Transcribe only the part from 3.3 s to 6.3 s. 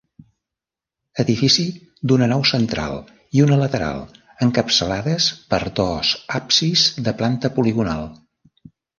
i una lateral encapçalades per dos